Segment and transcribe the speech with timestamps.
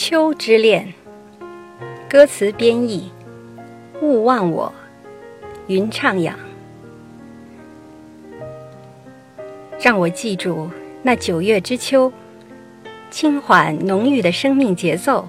[0.00, 0.94] 秋之恋，
[2.08, 3.10] 歌词编译：
[4.00, 4.72] 勿忘我，
[5.66, 6.38] 云畅养。
[9.80, 10.70] 让我记住
[11.02, 12.12] 那九月之秋，
[13.10, 15.26] 轻缓浓郁的生命节奏；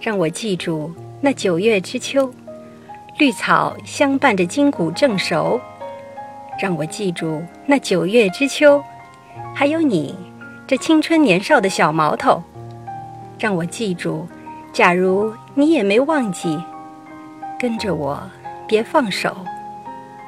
[0.00, 2.32] 让我记住那九月之秋，
[3.18, 5.60] 绿草相伴着筋骨正熟；
[6.62, 8.80] 让我记住那九月之秋，
[9.52, 10.14] 还有你
[10.64, 12.40] 这青春年少的小毛头。
[13.38, 14.26] 让我记住，
[14.72, 16.58] 假如你也没忘记，
[17.58, 18.22] 跟着我，
[18.66, 19.36] 别放手，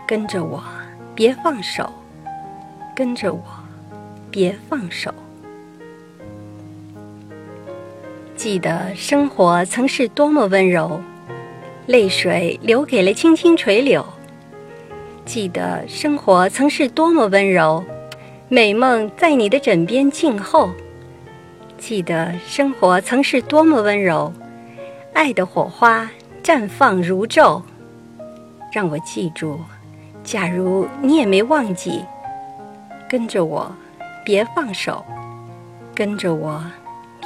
[0.07, 0.63] 跟着我，
[1.15, 1.91] 别放手，
[2.95, 3.43] 跟着我，
[4.31, 5.13] 别放手。
[8.35, 11.01] 记得生活曾是多么温柔，
[11.87, 14.05] 泪水流给了青青垂柳。
[15.25, 17.83] 记得生活曾是多么温柔，
[18.49, 20.71] 美梦在你的枕边静候。
[21.79, 24.33] 记得生活曾是多么温柔，
[25.13, 26.11] 爱的火花
[26.43, 27.63] 绽放如昼。
[28.73, 29.61] 让我记住，
[30.25, 32.05] 假如你也没忘记，
[33.09, 33.71] 跟着我，
[34.25, 35.05] 别放手，
[35.95, 36.63] 跟着我，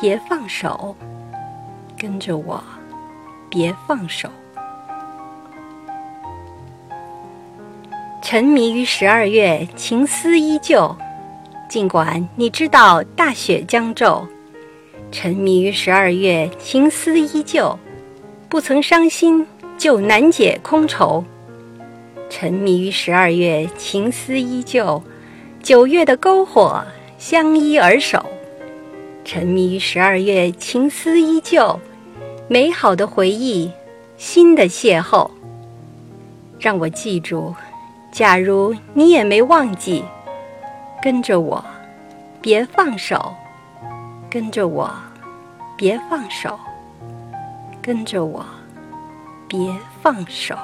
[0.01, 0.95] 别放手，
[1.99, 2.63] 跟着我，
[3.49, 4.29] 别放手。
[8.23, 10.95] 沉迷于十二月，情思依旧。
[11.69, 14.27] 尽管你知道大雪将骤。
[15.13, 17.77] 沉迷于十二月，情思依旧，
[18.49, 19.45] 不曾伤心
[19.77, 21.25] 就难解空愁。
[22.29, 25.03] 沉迷于十二月，情思依旧，
[25.63, 26.85] 九月的篝火
[27.19, 28.25] 相依而守。
[29.25, 31.79] 沉迷于十二月，情思依旧，
[32.47, 33.69] 美好的回忆，
[34.17, 35.29] 新的邂逅。
[36.61, 37.53] 让我记住，
[38.13, 40.05] 假如你也没忘记，
[41.03, 41.65] 跟着我，
[42.41, 43.35] 别放手。
[44.31, 44.89] 跟着我，
[45.77, 46.57] 别放手。
[47.83, 48.47] 跟着我，
[49.49, 50.57] 别放手。